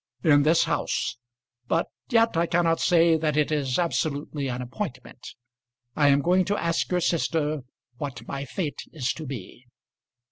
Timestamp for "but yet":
1.67-2.35